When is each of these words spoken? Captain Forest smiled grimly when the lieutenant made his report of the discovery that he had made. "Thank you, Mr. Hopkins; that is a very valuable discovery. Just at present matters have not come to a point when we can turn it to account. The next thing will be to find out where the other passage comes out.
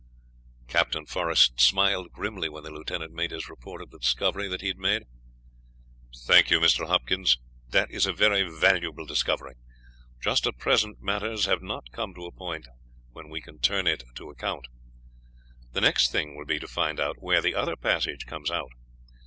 Captain 0.67 1.05
Forest 1.05 1.59
smiled 1.61 2.11
grimly 2.11 2.49
when 2.49 2.63
the 2.63 2.71
lieutenant 2.71 3.11
made 3.13 3.29
his 3.29 3.47
report 3.47 3.83
of 3.83 3.91
the 3.91 3.99
discovery 3.99 4.47
that 4.47 4.61
he 4.61 4.67
had 4.67 4.79
made. 4.79 5.03
"Thank 6.25 6.49
you, 6.49 6.59
Mr. 6.59 6.87
Hopkins; 6.87 7.37
that 7.69 7.91
is 7.91 8.07
a 8.07 8.11
very 8.11 8.41
valuable 8.49 9.05
discovery. 9.05 9.53
Just 10.19 10.47
at 10.47 10.57
present 10.57 11.03
matters 11.03 11.45
have 11.45 11.61
not 11.61 11.91
come 11.91 12.15
to 12.15 12.25
a 12.25 12.31
point 12.31 12.67
when 13.11 13.29
we 13.29 13.41
can 13.41 13.59
turn 13.59 13.85
it 13.85 14.01
to 14.15 14.31
account. 14.31 14.69
The 15.73 15.81
next 15.81 16.11
thing 16.11 16.35
will 16.35 16.45
be 16.45 16.57
to 16.57 16.67
find 16.67 16.99
out 16.99 17.21
where 17.21 17.39
the 17.43 17.53
other 17.53 17.75
passage 17.75 18.25
comes 18.25 18.49
out. 18.49 18.71